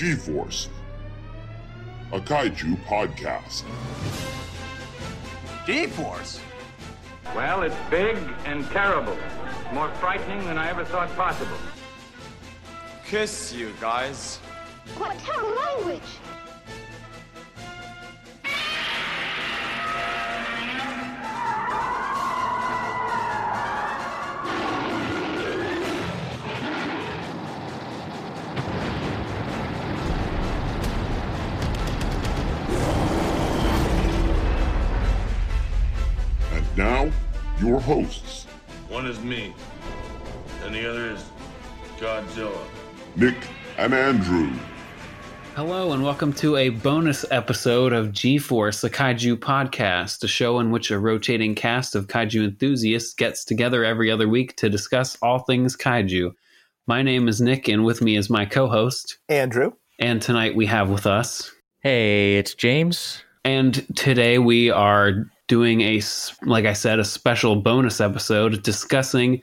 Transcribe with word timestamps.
G-Force, 0.00 0.70
a 2.10 2.20
kaiju 2.20 2.74
podcast. 2.86 3.64
G-Force? 5.66 6.40
Well, 7.36 7.60
it's 7.64 7.76
big 7.90 8.16
and 8.46 8.64
terrible. 8.70 9.18
More 9.74 9.90
frightening 9.96 10.42
than 10.46 10.56
I 10.56 10.70
ever 10.70 10.86
thought 10.86 11.14
possible. 11.16 11.58
Kiss 13.04 13.52
you 13.52 13.74
guys. 13.78 14.38
What 14.96 15.18
terrible 15.18 15.54
language! 15.54 16.10
Now, 36.76 37.10
your 37.60 37.80
hosts, 37.80 38.46
One 38.88 39.06
is 39.06 39.20
me, 39.20 39.52
and 40.64 40.74
the 40.74 40.88
other 40.88 41.10
is 41.10 41.24
Godzilla. 41.98 42.56
Nick 43.16 43.34
and 43.76 43.92
Andrew. 43.92 44.52
Hello, 45.56 45.92
and 45.92 46.02
welcome 46.04 46.32
to 46.34 46.56
a 46.56 46.68
bonus 46.68 47.24
episode 47.32 47.92
of 47.92 48.12
G 48.12 48.38
Force, 48.38 48.84
a 48.84 48.90
kaiju 48.90 49.36
podcast, 49.36 50.22
a 50.22 50.28
show 50.28 50.60
in 50.60 50.70
which 50.70 50.92
a 50.92 50.98
rotating 50.98 51.56
cast 51.56 51.96
of 51.96 52.06
kaiju 52.06 52.44
enthusiasts 52.44 53.14
gets 53.14 53.44
together 53.44 53.84
every 53.84 54.10
other 54.10 54.28
week 54.28 54.56
to 54.56 54.70
discuss 54.70 55.18
all 55.22 55.40
things 55.40 55.76
kaiju. 55.76 56.32
My 56.86 57.02
name 57.02 57.26
is 57.26 57.40
Nick, 57.40 57.66
and 57.66 57.84
with 57.84 58.00
me 58.00 58.16
is 58.16 58.30
my 58.30 58.44
co 58.44 58.68
host. 58.68 59.18
Andrew. 59.28 59.72
And 59.98 60.22
tonight 60.22 60.54
we 60.54 60.66
have 60.66 60.88
with 60.88 61.06
us. 61.06 61.50
Hey, 61.80 62.36
it's 62.36 62.54
James. 62.54 63.22
And 63.44 63.86
today 63.96 64.38
we 64.38 64.70
are 64.70 65.26
doing 65.50 65.80
a, 65.80 66.00
like 66.44 66.64
I 66.64 66.72
said, 66.72 67.00
a 67.00 67.04
special 67.04 67.56
bonus 67.56 68.00
episode 68.00 68.62
discussing 68.62 69.42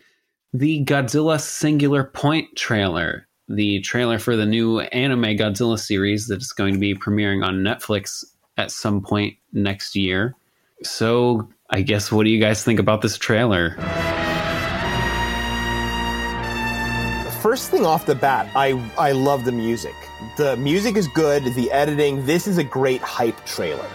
the 0.53 0.85
Godzilla 0.85 1.37
Singular 1.37 2.05
Point 2.05 2.47
trailer, 2.55 3.27
the 3.49 3.81
trailer 3.81 4.17
for 4.17 4.37
the 4.37 4.45
new 4.45 4.79
anime 4.79 5.35
Godzilla 5.35 5.77
series 5.77 6.27
that 6.27 6.41
is 6.41 6.53
going 6.53 6.75
to 6.75 6.79
be 6.79 6.95
premiering 6.95 7.45
on 7.45 7.55
Netflix 7.55 8.23
at 8.55 8.71
some 8.71 9.01
point 9.01 9.35
next 9.51 9.97
year. 9.97 10.33
So, 10.81 11.49
I 11.71 11.81
guess, 11.81 12.09
what 12.09 12.23
do 12.23 12.29
you 12.29 12.39
guys 12.39 12.63
think 12.63 12.79
about 12.79 13.01
this 13.01 13.17
trailer? 13.17 13.75
First 17.41 17.69
thing 17.69 17.85
off 17.85 18.05
the 18.05 18.15
bat, 18.15 18.49
I 18.55 18.69
I 18.97 19.11
love 19.11 19.43
the 19.43 19.51
music. 19.51 19.95
The 20.37 20.55
music 20.55 20.95
is 20.95 21.09
good. 21.09 21.43
The 21.53 21.69
editing. 21.71 22.25
This 22.25 22.47
is 22.47 22.57
a 22.57 22.63
great 22.63 23.01
hype 23.01 23.45
trailer. 23.45 23.89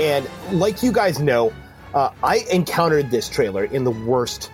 And 0.00 0.26
like 0.50 0.82
you 0.82 0.92
guys 0.92 1.20
know, 1.20 1.52
uh, 1.92 2.10
I 2.24 2.38
encountered 2.50 3.10
this 3.10 3.28
trailer 3.28 3.64
in 3.64 3.84
the 3.84 3.90
worst 3.90 4.50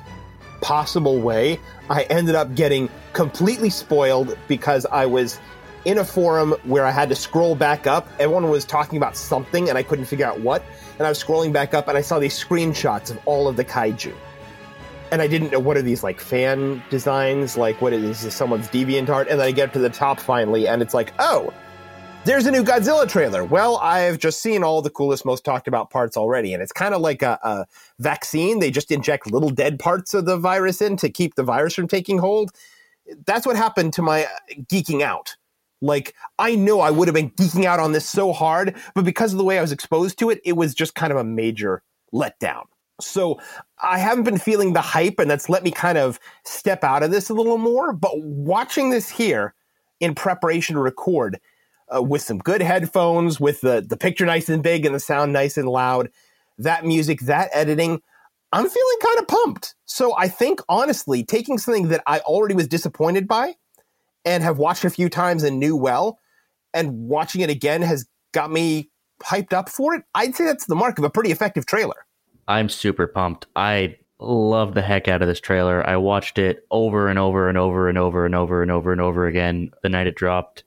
possible 0.61 1.21
way. 1.21 1.61
I 1.89 2.03
ended 2.05 2.35
up 2.35 2.57
getting 2.57 2.91
completely 3.13 3.71
spoiled 3.71 4.37
because 4.49 4.87
I 4.87 5.07
was 5.07 5.39
in 5.85 5.99
a 5.99 6.05
forum 6.05 6.57
where 6.65 6.85
I 6.85 6.91
had 6.91 7.09
to 7.11 7.15
scroll 7.15 7.55
back 7.55 7.87
up. 7.87 8.09
Everyone 8.19 8.51
was 8.51 8.65
talking 8.65 8.97
about 8.97 9.17
something 9.17 9.69
and 9.69 9.79
I 9.79 9.85
couldn't 9.85 10.07
figure 10.07 10.27
out 10.27 10.41
what. 10.41 10.65
And 10.99 11.07
I 11.07 11.11
was 11.11 11.23
scrolling 11.23 11.53
back 11.53 11.75
up 11.75 11.87
and 11.87 11.97
I 11.97 12.01
saw 12.01 12.19
these 12.19 12.37
screenshots 12.37 13.13
of 13.13 13.21
all 13.25 13.47
of 13.47 13.55
the 13.55 13.65
kaiju. 13.65 14.13
And 15.13 15.23
I 15.23 15.29
didn't 15.29 15.53
know 15.53 15.61
what 15.61 15.77
are 15.77 15.83
these 15.83 16.03
like 16.03 16.19
fan 16.19 16.83
designs, 16.91 17.57
like 17.57 17.81
what 17.81 17.93
is 17.93 18.23
this 18.23 18.35
someone's 18.35 18.67
deviant 18.67 19.09
art? 19.11 19.29
And 19.29 19.39
then 19.39 19.47
I 19.47 19.53
get 19.53 19.73
to 19.75 19.79
the 19.79 19.91
top 19.91 20.19
finally 20.19 20.67
and 20.67 20.83
it's 20.83 20.93
like, 20.93 21.13
oh, 21.21 21.55
there's 22.27 22.45
a 22.45 22.51
new 22.51 22.65
Godzilla 22.65 23.09
trailer. 23.09 23.45
Well, 23.45 23.77
I've 23.77 24.19
just 24.19 24.43
seen 24.43 24.65
all 24.65 24.83
the 24.83 24.91
coolest, 24.91 25.25
most 25.25 25.45
talked 25.45 25.69
about 25.69 25.91
parts 25.91 26.17
already, 26.17 26.53
and 26.53 26.61
it's 26.61 26.73
kind 26.73 26.93
of 26.93 27.01
like 27.01 27.23
a, 27.23 27.39
a 27.45 27.67
vaccine. 28.01 28.59
They 28.59 28.73
just 28.73 28.91
inject 28.91 29.31
little 29.31 29.49
dead 29.49 29.79
parts 29.79 30.13
of 30.13 30.27
the 30.27 30.37
virus 30.37 30.83
in 30.83 30.97
to 30.97 31.09
keep 31.09 31.37
the 31.37 31.45
virus 31.45 31.75
from 31.75 31.87
taking 31.87 32.19
hold. 32.19 32.51
That's 33.27 33.47
what 33.47 33.55
happened 33.55 33.93
to 33.93 34.03
my 34.03 34.25
uh, 34.25 34.29
geeking 34.63 35.03
out. 35.03 35.37
Like, 35.81 36.15
I 36.37 36.57
know 36.57 36.81
I 36.81 36.91
would 36.91 37.07
have 37.07 37.15
been 37.15 37.31
geeking 37.31 37.65
out 37.65 37.79
on 37.79 37.93
this 37.93 38.09
so 38.09 38.33
hard, 38.33 38.75
but 38.97 39.05
because 39.05 39.31
of 39.33 39.39
the 39.39 39.45
way 39.45 39.59
I 39.59 39.63
was 39.63 39.71
exposed 39.71 40.19
to 40.19 40.31
it, 40.31 40.41
it 40.45 40.55
was 40.55 40.75
just 40.75 40.97
kind 40.97 41.13
of 41.13 41.19
a 41.19 41.25
major 41.25 41.85
letdown. 42.13 42.65
So 43.01 43.39
I 43.81 43.99
haven't 43.99 44.25
been 44.25 44.39
feeling 44.39 44.73
the 44.73 44.81
hype, 44.81 45.21
and 45.21 45.31
that's 45.31 45.49
let 45.49 45.63
me 45.63 45.71
kind 45.71 45.97
of 45.97 46.19
step 46.45 46.83
out 46.83 47.05
of 47.05 47.13
this 47.13 47.31
a 47.31 47.35
little 47.35 47.59
more. 47.59 47.93
But 47.93 48.21
watching 48.21 48.91
this 48.91 49.09
here 49.09 49.55
in 50.01 50.17
preparation 50.17 50.75
to 50.75 50.81
record, 50.81 51.39
uh, 51.95 52.03
with 52.03 52.23
some 52.23 52.39
good 52.39 52.63
headphones, 52.63 53.41
with 53.41 53.61
the 53.61 53.85
the 53.87 53.97
picture 53.97 54.27
nice 54.27 54.49
and 54.49 54.63
big 54.63 54.85
and 54.85 54.95
the 54.95 55.01
sound 55.01 55.33
nice 55.33 55.57
and 55.57 55.69
loud, 55.69 56.11
that 56.59 56.85
music, 56.85 57.21
that 57.21 57.51
editing, 57.53 58.01
I'm 58.53 58.69
feeling 58.69 58.97
kind 59.03 59.19
of 59.19 59.29
pumped. 59.29 59.75
So 59.85 60.17
I 60.17 60.29
think 60.29 60.61
honestly, 60.69 61.25
taking 61.25 61.59
something 61.59 61.89
that 61.89 62.03
I 62.07 62.21
already 62.21 62.55
was 62.55 62.69
disappointed 62.69 63.29
by 63.29 63.55
and 64.25 64.43
have 64.43 64.59
watched 64.59 64.85
a 64.85 64.91
few 64.91 65.09
times 65.09 65.43
and 65.43 65.59
knew 65.59 65.77
well, 65.77 66.19
and 66.75 67.09
watching 67.09 67.41
it 67.41 67.51
again 67.51 67.83
has 67.83 68.07
got 68.33 68.51
me 68.51 68.91
hyped 69.23 69.53
up 69.53 69.69
for 69.69 69.95
it. 69.95 70.03
I'd 70.15 70.35
say 70.35 70.45
that's 70.45 70.67
the 70.67 70.75
mark 70.75 70.99
of 70.99 71.05
a 71.05 71.11
pretty 71.11 71.31
effective 71.31 71.67
trailer. 71.67 72.07
I'm 72.49 72.69
super 72.69 73.07
pumped. 73.07 73.47
I 73.57 73.97
love 74.19 74.75
the 74.75 74.83
heck 74.83 75.09
out 75.09 75.23
of 75.23 75.29
this 75.29 75.41
trailer. 75.41 75.87
I 75.87 75.97
watched 75.97 76.39
it 76.39 76.67
over 76.71 77.09
and 77.09 77.19
over 77.19 77.49
and 77.49 77.59
over 77.59 77.89
and 77.89 77.99
over 77.99 78.25
and 78.25 78.35
over 78.35 78.63
and 78.63 78.71
over 78.71 78.93
and 78.93 79.01
over 79.01 79.27
again 79.27 79.71
the 79.83 79.89
night 79.89 80.07
it 80.07 80.17
dropped. 80.17 80.65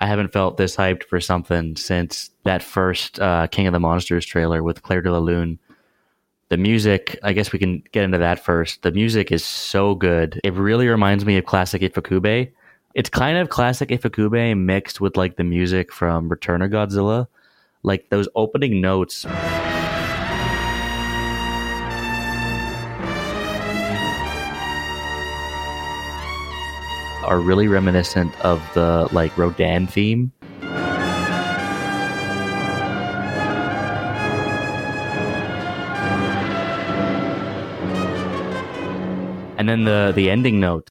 I 0.00 0.06
haven't 0.06 0.32
felt 0.32 0.56
this 0.56 0.76
hyped 0.76 1.04
for 1.04 1.20
something 1.20 1.76
since 1.76 2.30
that 2.44 2.62
first 2.62 3.20
uh, 3.20 3.46
King 3.48 3.66
of 3.66 3.72
the 3.72 3.80
Monsters 3.80 4.24
trailer 4.24 4.62
with 4.62 4.82
Clair 4.82 5.02
de 5.02 5.12
la 5.12 5.18
Lune. 5.18 5.58
The 6.48 6.56
music, 6.56 7.18
I 7.22 7.34
guess 7.34 7.52
we 7.52 7.58
can 7.58 7.82
get 7.92 8.04
into 8.04 8.18
that 8.18 8.42
first. 8.42 8.82
The 8.82 8.92
music 8.92 9.30
is 9.30 9.44
so 9.44 9.94
good. 9.94 10.40
It 10.42 10.54
really 10.54 10.88
reminds 10.88 11.24
me 11.24 11.36
of 11.36 11.44
classic 11.44 11.82
Ifukube. 11.82 12.50
It's 12.94 13.10
kind 13.10 13.38
of 13.38 13.50
classic 13.50 13.90
Ifukube 13.90 14.58
mixed 14.58 15.00
with 15.00 15.16
like 15.16 15.36
the 15.36 15.44
music 15.44 15.92
from 15.92 16.28
Return 16.28 16.62
of 16.62 16.70
Godzilla. 16.70 17.28
Like 17.82 18.08
those 18.10 18.28
opening 18.34 18.80
notes 18.80 19.26
are 27.30 27.38
really 27.38 27.68
reminiscent 27.68 28.38
of 28.44 28.60
the 28.74 29.08
like 29.12 29.38
Rodan 29.38 29.86
theme. 29.86 30.32
And 39.56 39.68
then 39.68 39.84
the 39.84 40.12
the 40.12 40.28
ending 40.28 40.58
note. 40.58 40.90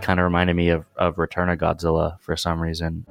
Kind 0.00 0.20
of 0.20 0.24
reminded 0.24 0.56
me 0.56 0.70
of, 0.70 0.86
of 0.96 1.18
Return 1.18 1.50
of 1.50 1.58
Godzilla 1.58 2.18
for 2.20 2.34
some 2.34 2.62
reason. 2.62 3.04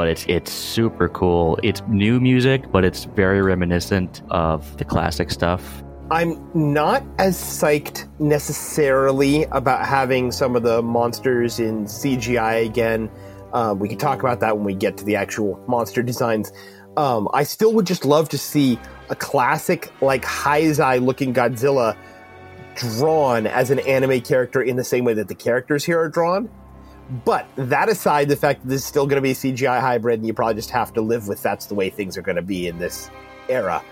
But 0.00 0.08
it's 0.08 0.24
it's 0.28 0.50
super 0.50 1.10
cool. 1.10 1.58
It's 1.62 1.82
new 1.86 2.20
music, 2.20 2.72
but 2.72 2.86
it's 2.86 3.04
very 3.04 3.42
reminiscent 3.42 4.22
of 4.30 4.78
the 4.78 4.84
classic 4.86 5.30
stuff. 5.30 5.84
I'm 6.10 6.40
not 6.54 7.04
as 7.18 7.36
psyched 7.36 8.08
necessarily 8.18 9.44
about 9.52 9.84
having 9.84 10.32
some 10.32 10.56
of 10.56 10.62
the 10.62 10.80
monsters 10.80 11.60
in 11.60 11.84
CGI 11.84 12.64
again. 12.64 13.10
Um, 13.52 13.78
we 13.78 13.90
can 13.90 13.98
talk 13.98 14.20
about 14.20 14.40
that 14.40 14.56
when 14.56 14.64
we 14.64 14.74
get 14.74 14.96
to 14.96 15.04
the 15.04 15.16
actual 15.16 15.62
monster 15.68 16.02
designs. 16.02 16.50
Um, 16.96 17.28
I 17.34 17.42
still 17.42 17.74
would 17.74 17.86
just 17.86 18.06
love 18.06 18.30
to 18.30 18.38
see 18.38 18.78
a 19.10 19.14
classic, 19.14 19.92
like 20.00 20.24
Heisei 20.24 21.04
looking 21.04 21.34
Godzilla 21.34 21.94
drawn 22.74 23.46
as 23.46 23.70
an 23.70 23.80
anime 23.80 24.22
character 24.22 24.62
in 24.62 24.76
the 24.76 24.84
same 24.84 25.04
way 25.04 25.12
that 25.12 25.28
the 25.28 25.34
characters 25.34 25.84
here 25.84 26.00
are 26.00 26.08
drawn. 26.08 26.48
But 27.24 27.48
that 27.56 27.88
aside, 27.88 28.28
the 28.28 28.36
fact 28.36 28.62
that 28.62 28.68
this 28.68 28.82
is 28.82 28.86
still 28.86 29.06
going 29.06 29.16
to 29.16 29.22
be 29.22 29.32
a 29.32 29.34
CGI 29.34 29.80
hybrid, 29.80 30.20
and 30.20 30.26
you 30.26 30.32
probably 30.32 30.54
just 30.54 30.70
have 30.70 30.92
to 30.94 31.00
live 31.00 31.26
with 31.26 31.42
that's 31.42 31.66
the 31.66 31.74
way 31.74 31.90
things 31.90 32.16
are 32.16 32.22
going 32.22 32.36
to 32.36 32.42
be 32.42 32.68
in 32.68 32.78
this 32.78 33.10
era. 33.48 33.82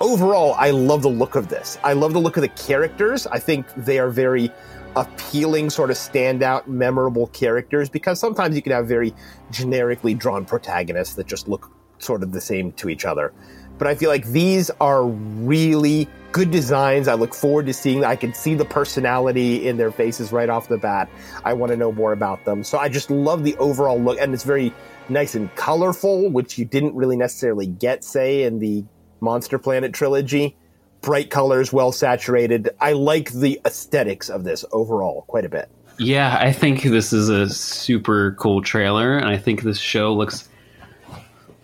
Overall, 0.00 0.54
I 0.54 0.70
love 0.70 1.02
the 1.02 1.08
look 1.08 1.34
of 1.34 1.48
this. 1.48 1.76
I 1.82 1.94
love 1.94 2.12
the 2.12 2.20
look 2.20 2.36
of 2.36 2.42
the 2.42 2.48
characters. 2.48 3.26
I 3.26 3.40
think 3.40 3.66
they 3.74 3.98
are 3.98 4.10
very 4.10 4.52
appealing, 4.94 5.70
sort 5.70 5.90
of 5.90 5.96
standout, 5.96 6.68
memorable 6.68 7.26
characters 7.28 7.88
because 7.88 8.20
sometimes 8.20 8.54
you 8.54 8.62
can 8.62 8.72
have 8.72 8.86
very 8.86 9.12
generically 9.50 10.14
drawn 10.14 10.44
protagonists 10.44 11.14
that 11.14 11.26
just 11.26 11.48
look 11.48 11.70
sort 11.98 12.22
of 12.22 12.32
the 12.32 12.40
same 12.40 12.72
to 12.72 12.88
each 12.88 13.04
other. 13.04 13.32
But 13.76 13.88
I 13.88 13.94
feel 13.96 14.10
like 14.10 14.26
these 14.26 14.70
are 14.80 15.04
really 15.04 16.08
good 16.38 16.52
designs. 16.52 17.08
I 17.08 17.14
look 17.14 17.34
forward 17.34 17.66
to 17.66 17.74
seeing. 17.74 18.04
I 18.04 18.14
can 18.14 18.32
see 18.32 18.54
the 18.54 18.64
personality 18.64 19.66
in 19.66 19.76
their 19.76 19.90
faces 19.90 20.30
right 20.30 20.48
off 20.48 20.68
the 20.68 20.78
bat. 20.78 21.10
I 21.44 21.52
want 21.52 21.72
to 21.72 21.76
know 21.76 21.90
more 21.90 22.12
about 22.12 22.44
them. 22.44 22.62
So 22.62 22.78
I 22.78 22.88
just 22.88 23.10
love 23.10 23.42
the 23.42 23.56
overall 23.56 23.98
look, 23.98 24.20
and 24.20 24.32
it's 24.32 24.44
very 24.44 24.72
nice 25.08 25.34
and 25.34 25.52
colorful, 25.56 26.30
which 26.30 26.56
you 26.56 26.64
didn't 26.64 26.94
really 26.94 27.16
necessarily 27.16 27.66
get, 27.66 28.04
say, 28.04 28.44
in 28.44 28.60
the 28.60 28.84
Monster 29.20 29.58
Planet 29.58 29.92
trilogy. 29.92 30.56
Bright 31.00 31.28
colors, 31.28 31.72
well 31.72 31.90
saturated. 31.90 32.70
I 32.80 32.92
like 32.92 33.32
the 33.32 33.60
aesthetics 33.64 34.30
of 34.30 34.44
this 34.44 34.64
overall 34.70 35.22
quite 35.22 35.44
a 35.44 35.48
bit. 35.48 35.68
Yeah, 35.98 36.38
I 36.40 36.52
think 36.52 36.84
this 36.84 37.12
is 37.12 37.28
a 37.30 37.48
super 37.48 38.36
cool 38.38 38.62
trailer, 38.62 39.18
and 39.18 39.26
I 39.26 39.38
think 39.38 39.62
this 39.62 39.80
show 39.80 40.14
looks 40.14 40.48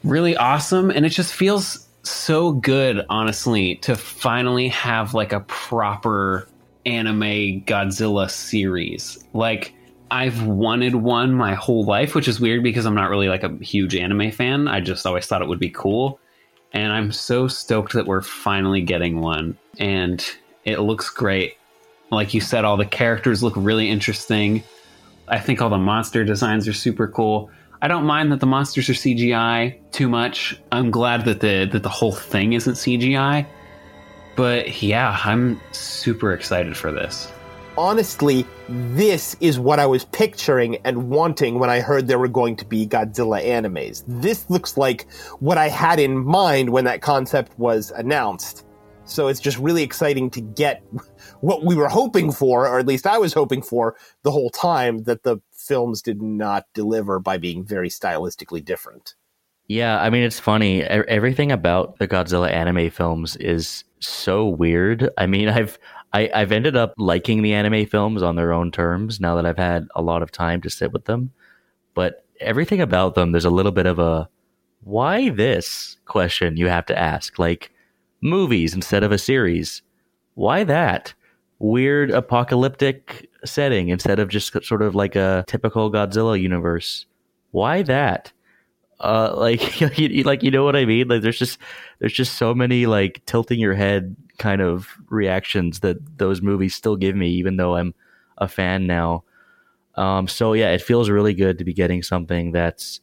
really 0.02 0.36
awesome, 0.36 0.90
and 0.90 1.06
it 1.06 1.10
just 1.10 1.32
feels 1.32 1.86
so 2.06 2.52
good, 2.52 3.04
honestly, 3.08 3.76
to 3.76 3.96
finally 3.96 4.68
have 4.68 5.14
like 5.14 5.32
a 5.32 5.40
proper 5.40 6.48
anime 6.86 7.62
Godzilla 7.62 8.30
series. 8.30 9.24
Like, 9.32 9.74
I've 10.10 10.46
wanted 10.46 10.94
one 10.94 11.34
my 11.34 11.54
whole 11.54 11.84
life, 11.84 12.14
which 12.14 12.28
is 12.28 12.38
weird 12.38 12.62
because 12.62 12.86
I'm 12.86 12.94
not 12.94 13.10
really 13.10 13.28
like 13.28 13.42
a 13.42 13.56
huge 13.56 13.96
anime 13.96 14.30
fan. 14.30 14.68
I 14.68 14.80
just 14.80 15.06
always 15.06 15.26
thought 15.26 15.42
it 15.42 15.48
would 15.48 15.58
be 15.58 15.70
cool. 15.70 16.20
And 16.72 16.92
I'm 16.92 17.10
so 17.10 17.48
stoked 17.48 17.94
that 17.94 18.06
we're 18.06 18.20
finally 18.20 18.80
getting 18.80 19.20
one. 19.20 19.56
And 19.78 20.24
it 20.64 20.80
looks 20.80 21.10
great. 21.10 21.56
Like 22.10 22.34
you 22.34 22.40
said, 22.40 22.64
all 22.64 22.76
the 22.76 22.84
characters 22.84 23.42
look 23.42 23.54
really 23.56 23.88
interesting. 23.88 24.62
I 25.26 25.38
think 25.38 25.62
all 25.62 25.70
the 25.70 25.78
monster 25.78 26.24
designs 26.24 26.68
are 26.68 26.72
super 26.72 27.08
cool. 27.08 27.50
I 27.82 27.88
don't 27.88 28.04
mind 28.04 28.32
that 28.32 28.40
the 28.40 28.46
monsters 28.46 28.88
are 28.88 28.94
CGI 28.94 29.78
too 29.92 30.08
much. 30.08 30.58
I'm 30.72 30.90
glad 30.90 31.24
that 31.26 31.40
the 31.40 31.68
that 31.70 31.82
the 31.82 31.88
whole 31.88 32.12
thing 32.12 32.52
isn't 32.54 32.74
CGI. 32.74 33.46
But 34.36 34.82
yeah, 34.82 35.18
I'm 35.24 35.60
super 35.72 36.32
excited 36.32 36.76
for 36.76 36.90
this. 36.92 37.30
Honestly, 37.76 38.46
this 38.68 39.36
is 39.40 39.58
what 39.58 39.80
I 39.80 39.86
was 39.86 40.04
picturing 40.06 40.76
and 40.84 41.10
wanting 41.10 41.58
when 41.58 41.70
I 41.70 41.80
heard 41.80 42.06
there 42.06 42.18
were 42.18 42.28
going 42.28 42.56
to 42.56 42.64
be 42.64 42.86
Godzilla 42.86 43.44
animes. 43.44 44.04
This 44.06 44.48
looks 44.48 44.76
like 44.76 45.10
what 45.40 45.58
I 45.58 45.68
had 45.68 45.98
in 45.98 46.24
mind 46.24 46.70
when 46.70 46.84
that 46.84 47.00
concept 47.00 47.58
was 47.58 47.90
announced. 47.90 48.64
So 49.06 49.28
it's 49.28 49.40
just 49.40 49.58
really 49.58 49.82
exciting 49.82 50.30
to 50.30 50.40
get 50.40 50.82
what 51.40 51.64
we 51.64 51.74
were 51.74 51.88
hoping 51.88 52.32
for, 52.32 52.66
or 52.68 52.78
at 52.78 52.86
least 52.86 53.06
I 53.06 53.18
was 53.18 53.32
hoping 53.32 53.60
for 53.60 53.96
the 54.22 54.30
whole 54.30 54.50
time 54.50 55.02
that 55.04 55.24
the 55.24 55.38
films 55.66 56.02
did 56.02 56.22
not 56.22 56.66
deliver 56.74 57.18
by 57.18 57.38
being 57.38 57.64
very 57.64 57.88
stylistically 57.88 58.64
different. 58.64 59.14
Yeah, 59.66 60.00
I 60.00 60.10
mean 60.10 60.22
it's 60.22 60.40
funny. 60.40 60.82
Everything 60.82 61.50
about 61.50 61.98
the 61.98 62.06
Godzilla 62.08 62.50
anime 62.50 62.90
films 62.90 63.36
is 63.36 63.84
so 64.00 64.46
weird. 64.46 65.08
I 65.16 65.26
mean, 65.26 65.48
I've 65.58 65.78
I, 66.12 66.30
I've 66.32 66.52
ended 66.52 66.76
up 66.76 66.94
liking 66.96 67.42
the 67.42 67.54
anime 67.54 67.86
films 67.86 68.22
on 68.22 68.36
their 68.36 68.52
own 68.52 68.70
terms 68.70 69.20
now 69.20 69.34
that 69.34 69.46
I've 69.46 69.58
had 69.58 69.88
a 69.96 70.02
lot 70.02 70.22
of 70.22 70.30
time 70.30 70.60
to 70.60 70.70
sit 70.70 70.92
with 70.92 71.06
them. 71.06 71.32
But 71.94 72.24
everything 72.40 72.80
about 72.80 73.16
them, 73.16 73.32
there's 73.32 73.44
a 73.44 73.50
little 73.50 73.72
bit 73.72 73.86
of 73.86 73.98
a 73.98 74.28
why 74.82 75.30
this 75.30 75.96
question 76.04 76.56
you 76.56 76.68
have 76.68 76.86
to 76.86 76.98
ask. 76.98 77.38
Like 77.38 77.72
movies 78.20 78.74
instead 78.74 79.02
of 79.02 79.12
a 79.12 79.18
series. 79.18 79.82
Why 80.34 80.64
that? 80.64 81.14
Weird 81.58 82.10
apocalyptic 82.10 83.30
setting 83.44 83.88
instead 83.88 84.18
of 84.18 84.28
just 84.28 84.52
sort 84.64 84.82
of 84.82 84.94
like 84.94 85.16
a 85.16 85.44
typical 85.46 85.90
Godzilla 85.90 86.40
universe. 86.40 87.06
Why 87.52 87.82
that? 87.82 88.32
uh 89.00 89.34
like 89.36 89.98
you, 89.98 90.22
like 90.22 90.42
you 90.42 90.50
know 90.50 90.64
what 90.64 90.76
i 90.76 90.84
mean? 90.84 91.08
Like 91.08 91.22
there's 91.22 91.38
just 91.38 91.58
there's 91.98 92.12
just 92.12 92.34
so 92.34 92.54
many 92.54 92.86
like 92.86 93.22
tilting 93.26 93.60
your 93.60 93.74
head 93.74 94.16
kind 94.38 94.60
of 94.60 94.88
reactions 95.08 95.80
that 95.80 95.96
those 96.18 96.42
movies 96.42 96.74
still 96.74 96.96
give 96.96 97.14
me 97.14 97.30
even 97.30 97.56
though 97.56 97.76
i'm 97.76 97.94
a 98.38 98.48
fan 98.48 98.86
now. 98.86 99.24
Um 99.96 100.26
so 100.28 100.52
yeah 100.54 100.70
it 100.70 100.82
feels 100.82 101.10
really 101.10 101.34
good 101.34 101.58
to 101.58 101.64
be 101.64 101.74
getting 101.74 102.02
something 102.02 102.52
that's 102.52 103.00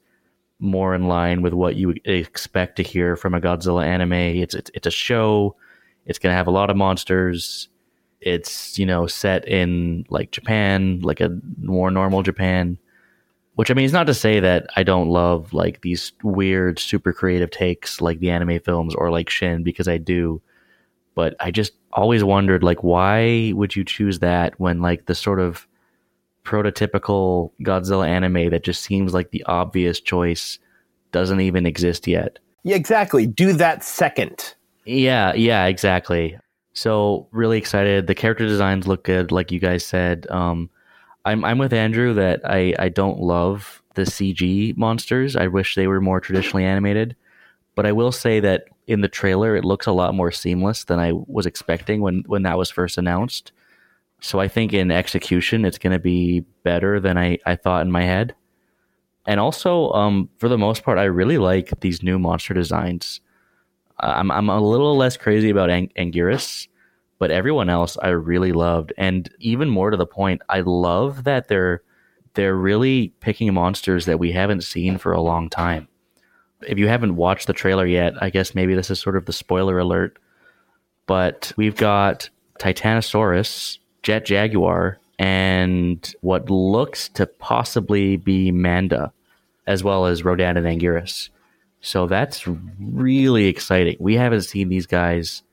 more 0.59 0.94
in 0.94 1.07
line 1.07 1.42
with 1.42 1.54
what 1.54 1.75
you 1.75 1.95
expect 2.06 2.75
to 2.77 2.83
hear 2.83 3.15
from 3.15 3.33
a 3.33 3.42
godzilla 3.42 3.86
anime. 3.86 4.13
It's 4.13 4.54
it's, 4.56 4.71
it's 4.74 4.88
a 4.88 4.92
show. 4.92 5.56
It's 6.06 6.19
going 6.19 6.31
to 6.33 6.38
have 6.38 6.47
a 6.47 6.51
lot 6.51 6.71
of 6.71 6.77
monsters 6.77 7.69
it's 8.21 8.77
you 8.77 8.85
know 8.85 9.07
set 9.07 9.47
in 9.47 10.06
like 10.09 10.31
japan 10.31 11.00
like 11.01 11.19
a 11.19 11.38
more 11.57 11.89
normal 11.91 12.23
japan 12.23 12.77
which 13.56 13.69
I 13.69 13.73
mean 13.73 13.85
is 13.85 13.94
not 13.94 14.07
to 14.07 14.13
say 14.13 14.39
that 14.39 14.68
I 14.75 14.83
don't 14.83 15.09
love 15.09 15.53
like 15.53 15.81
these 15.81 16.13
weird, 16.23 16.79
super 16.79 17.13
creative 17.13 17.51
takes 17.51 18.01
like 18.01 18.19
the 18.19 18.29
anime 18.31 18.59
films 18.59 18.95
or 18.95 19.12
like 19.12 19.29
Shin 19.29 19.63
because 19.63 19.88
I 19.88 19.97
do. 19.97 20.41
But 21.13 21.35
I 21.39 21.51
just 21.51 21.73
always 21.91 22.23
wondered 22.23 22.63
like 22.63 22.83
why 22.83 23.51
would 23.53 23.75
you 23.75 23.83
choose 23.83 24.19
that 24.19 24.59
when 24.59 24.81
like 24.81 25.06
the 25.06 25.15
sort 25.15 25.39
of 25.39 25.68
prototypical 26.45 27.51
Godzilla 27.62 28.07
anime 28.07 28.50
that 28.50 28.63
just 28.63 28.83
seems 28.83 29.13
like 29.13 29.31
the 29.31 29.44
obvious 29.44 30.00
choice 30.00 30.57
doesn't 31.12 31.41
even 31.41 31.65
exist 31.65 32.07
yet. 32.07 32.39
Yeah, 32.63 32.77
exactly. 32.77 33.27
Do 33.27 33.53
that 33.53 33.83
second. 33.83 34.56
Yeah, 34.85 35.33
yeah, 35.33 35.65
exactly. 35.65 36.38
So 36.73 37.27
really 37.31 37.57
excited. 37.57 38.07
The 38.07 38.15
character 38.15 38.45
designs 38.47 38.88
look 38.88 39.03
good, 39.03 39.31
like 39.31 39.51
you 39.51 39.59
guys 39.59 39.85
said. 39.85 40.25
Um, 40.29 40.69
I'm 41.25 41.44
I'm 41.44 41.57
with 41.57 41.73
Andrew 41.73 42.13
that 42.13 42.41
I 42.44 42.73
I 42.79 42.89
don't 42.89 43.19
love 43.19 43.81
the 43.95 44.03
CG 44.03 44.75
monsters. 44.77 45.35
I 45.35 45.47
wish 45.47 45.75
they 45.75 45.88
were 45.88 46.01
more 46.01 46.19
traditionally 46.19 46.65
animated. 46.65 47.15
But 47.75 47.85
I 47.85 47.91
will 47.91 48.12
say 48.12 48.39
that 48.41 48.65
in 48.88 49.01
the 49.01 49.07
trailer 49.07 49.56
it 49.56 49.65
looks 49.65 49.85
a 49.85 49.91
lot 49.91 50.15
more 50.15 50.31
seamless 50.31 50.83
than 50.85 51.00
I 51.00 51.12
was 51.13 51.45
expecting 51.45 52.01
when 52.01 52.23
when 52.27 52.44
that 52.44 52.57
was 52.57 52.71
first 52.71 52.97
announced. 52.97 53.51
So 54.21 54.39
I 54.39 54.47
think 54.47 54.73
in 54.73 54.91
execution 54.91 55.65
it's 55.65 55.77
going 55.77 55.94
to 55.94 56.00
be 56.00 56.41
better 56.63 57.00
than 57.00 57.18
I 57.18 57.38
I 57.45 57.56
thought 57.56 57.85
in 57.85 57.91
my 57.91 58.03
head. 58.03 58.35
And 59.27 59.39
also 59.39 59.91
um 59.91 60.29
for 60.39 60.50
the 60.50 60.57
most 60.57 60.83
part 60.83 60.97
I 60.97 61.03
really 61.03 61.38
like 61.38 61.79
these 61.81 62.01
new 62.03 62.18
monster 62.18 62.53
designs. 62.53 63.21
Uh, 64.01 64.13
I'm 64.18 64.31
I'm 64.31 64.50
a 64.50 64.59
little 64.59 64.98
less 64.98 65.15
crazy 65.15 65.50
about 65.50 65.69
Ang- 65.69 65.92
Anguirus 65.98 66.68
but 67.21 67.30
everyone 67.30 67.69
else 67.69 68.00
I 68.01 68.07
really 68.07 68.51
loved, 68.51 68.94
and 68.98 69.30
even 69.38 69.69
more 69.69 69.92
to 69.92 69.95
the 69.95 70.07
point, 70.07 70.42
I 70.50 70.62
love 70.62 71.25
that 71.25 71.50
they're 71.50 71.83
they're 72.33 72.56
really 72.56 73.09
picking 73.19 73.53
monsters 73.53 74.07
that 74.07 74.18
we 74.18 74.31
haven't 74.31 74.63
seen 74.63 74.98
for 74.98 75.12
a 75.12 75.21
long 75.21 75.48
time. 75.48 75.88
If 76.68 76.80
you 76.80 76.88
haven't 76.88 77.18
watched 77.18 77.45
the 77.45 77.53
trailer 77.53 77.86
yet, 77.86 78.15
I 78.24 78.31
guess 78.31 78.56
maybe 78.56 78.74
this 78.74 78.89
is 78.89 79.00
sort 79.00 79.18
of 79.18 79.25
the 79.25 79.33
spoiler 79.33 79.77
alert. 79.77 80.18
But 81.06 81.54
we've 81.57 81.75
got 81.75 82.27
Titanosaurus, 82.59 83.77
Jet 84.01 84.25
Jaguar, 84.25 84.97
and 85.19 86.16
what 86.21 86.49
looks 86.49 87.07
to 87.09 87.28
possibly 87.28 88.18
be 88.18 88.49
Manda, 88.49 89.14
as 89.68 89.83
well 89.83 90.07
as 90.07 90.26
Rodan 90.26 90.57
and 90.57 90.66
Anguirus. 90.66 91.30
So 91.81 92.07
that's 92.07 92.47
really 92.47 93.45
exciting. 93.45 93.97
We 94.00 94.16
haven't 94.16 94.42
seen 94.44 94.69
these 94.69 94.85
guys 94.85 95.44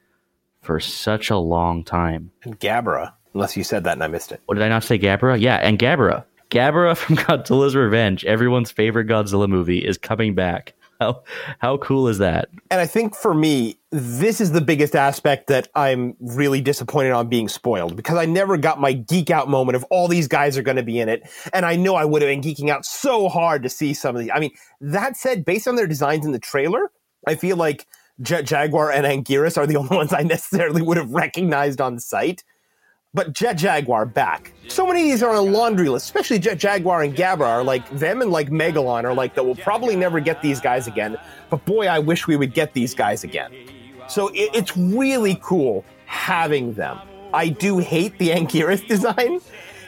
for 0.60 0.78
such 0.78 1.30
a 1.30 1.36
long 1.36 1.84
time. 1.84 2.30
And 2.44 2.58
Gabra, 2.60 3.14
unless 3.34 3.56
you 3.56 3.64
said 3.64 3.84
that 3.84 3.94
and 3.94 4.04
I 4.04 4.08
missed 4.08 4.32
it. 4.32 4.40
What 4.46 4.56
did 4.56 4.64
I 4.64 4.68
not 4.68 4.84
say? 4.84 4.98
Gabra? 4.98 5.40
Yeah, 5.40 5.56
and 5.56 5.78
Gabra. 5.78 6.24
Gabra 6.50 6.96
from 6.98 7.16
Godzilla's 7.16 7.74
Revenge, 7.74 8.24
everyone's 8.24 8.70
favorite 8.70 9.06
Godzilla 9.06 9.48
movie, 9.48 9.78
is 9.78 9.98
coming 9.98 10.34
back. 10.34 10.74
How 11.00 11.22
how 11.60 11.76
cool 11.76 12.08
is 12.08 12.18
that? 12.18 12.48
And 12.72 12.80
I 12.80 12.86
think 12.86 13.14
for 13.14 13.32
me, 13.32 13.78
this 13.92 14.40
is 14.40 14.50
the 14.50 14.60
biggest 14.60 14.96
aspect 14.96 15.46
that 15.46 15.68
I'm 15.76 16.16
really 16.18 16.60
disappointed 16.60 17.12
on 17.12 17.28
being 17.28 17.48
spoiled 17.48 17.94
because 17.94 18.16
I 18.16 18.24
never 18.24 18.56
got 18.56 18.80
my 18.80 18.94
geek 18.94 19.30
out 19.30 19.48
moment 19.48 19.76
of 19.76 19.84
all 19.90 20.08
these 20.08 20.26
guys 20.26 20.58
are 20.58 20.62
going 20.62 20.76
to 20.76 20.82
be 20.82 20.98
in 20.98 21.08
it. 21.08 21.22
And 21.52 21.64
I 21.64 21.76
know 21.76 21.94
I 21.94 22.04
would 22.04 22.20
have 22.20 22.28
been 22.28 22.42
geeking 22.42 22.68
out 22.68 22.84
so 22.84 23.28
hard 23.28 23.62
to 23.62 23.68
see 23.68 23.94
some 23.94 24.16
of 24.16 24.22
these. 24.22 24.30
I 24.34 24.40
mean, 24.40 24.50
that 24.80 25.16
said, 25.16 25.44
based 25.44 25.68
on 25.68 25.76
their 25.76 25.86
designs 25.86 26.26
in 26.26 26.32
the 26.32 26.38
trailer, 26.40 26.90
I 27.28 27.36
feel 27.36 27.56
like 27.56 27.86
Jet 28.20 28.42
Jaguar 28.42 28.90
and 28.90 29.06
Anguirus 29.06 29.56
are 29.56 29.68
the 29.68 29.76
only 29.78 29.96
ones 29.96 30.12
I 30.12 30.24
necessarily 30.24 30.82
would 30.82 30.96
have 30.96 31.12
recognized 31.12 31.80
on 31.80 32.00
sight. 32.00 32.42
But 33.18 33.32
Jet 33.32 33.54
Jaguar 33.54 34.06
back. 34.06 34.52
So 34.68 34.86
many 34.86 35.00
of 35.00 35.06
these 35.06 35.24
are 35.24 35.30
on 35.30 35.34
a 35.34 35.40
laundry 35.40 35.88
list, 35.88 36.06
especially 36.06 36.38
Jet 36.38 36.56
Jaguar 36.56 37.02
and 37.02 37.16
Gabra 37.16 37.48
are 37.48 37.64
like 37.64 37.90
them 37.90 38.22
and 38.22 38.30
like 38.30 38.48
Megalon 38.48 39.02
are 39.02 39.12
like 39.12 39.34
that 39.34 39.44
we'll 39.44 39.56
probably 39.56 39.96
never 39.96 40.20
get 40.20 40.40
these 40.40 40.60
guys 40.60 40.86
again. 40.86 41.16
But 41.50 41.64
boy, 41.64 41.88
I 41.88 41.98
wish 41.98 42.28
we 42.28 42.36
would 42.36 42.54
get 42.54 42.74
these 42.74 42.94
guys 42.94 43.24
again. 43.24 43.52
So 44.06 44.28
it, 44.28 44.50
it's 44.54 44.76
really 44.76 45.36
cool 45.42 45.84
having 46.06 46.74
them. 46.74 46.96
I 47.34 47.48
do 47.48 47.78
hate 47.78 48.16
the 48.18 48.28
Anguirus 48.28 48.86
design. 48.86 49.40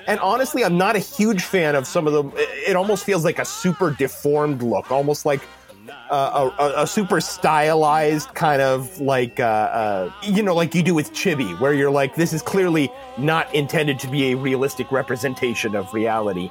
And 0.08 0.18
honestly, 0.18 0.64
I'm 0.64 0.76
not 0.76 0.96
a 0.96 0.98
huge 0.98 1.44
fan 1.44 1.76
of 1.76 1.86
some 1.86 2.08
of 2.08 2.12
them. 2.12 2.32
It 2.34 2.74
almost 2.74 3.04
feels 3.04 3.24
like 3.24 3.38
a 3.38 3.44
super 3.44 3.92
deformed 3.92 4.60
look, 4.60 4.90
almost 4.90 5.24
like 5.24 5.42
a, 6.10 6.72
a, 6.82 6.86
super 6.86 7.20
stylized 7.20 8.34
kind 8.34 8.60
of 8.60 9.00
like 9.00 9.38
uh, 9.40 9.44
uh, 9.44 10.12
you 10.22 10.42
know 10.42 10.54
like 10.54 10.74
you 10.74 10.82
do 10.82 10.94
with 10.94 11.12
chibi 11.12 11.58
where 11.60 11.72
you're 11.72 11.90
like 11.90 12.14
this 12.16 12.32
is 12.32 12.42
clearly 12.42 12.90
not 13.18 13.52
intended 13.54 13.98
to 13.98 14.08
be 14.08 14.32
a 14.32 14.36
realistic 14.36 14.90
representation 14.90 15.74
of 15.76 15.92
reality 15.94 16.50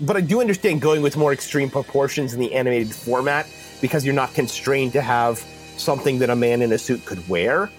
but 0.00 0.16
i 0.16 0.20
do 0.20 0.40
understand 0.40 0.80
going 0.80 1.02
with 1.02 1.16
more 1.16 1.32
extreme 1.32 1.70
proportions 1.70 2.34
in 2.34 2.40
the 2.40 2.52
animated 2.52 2.94
format 2.94 3.46
because 3.80 4.04
you're 4.04 4.14
not 4.14 4.32
constrained 4.34 4.92
to 4.92 5.00
have 5.00 5.38
something 5.76 6.18
that 6.18 6.30
a 6.30 6.36
man 6.36 6.60
in 6.60 6.72
a 6.72 6.78
suit 6.78 7.04
could 7.06 7.26
wear 7.28 7.70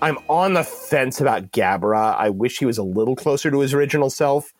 I'm 0.00 0.18
on 0.28 0.54
the 0.54 0.62
fence 0.62 1.20
about 1.20 1.50
Gabra. 1.50 2.14
I 2.16 2.30
wish 2.30 2.58
he 2.58 2.66
was 2.66 2.78
a 2.78 2.84
little 2.84 3.16
closer 3.16 3.50
to 3.50 3.60
his 3.60 3.74
original 3.74 4.10
self. 4.10 4.52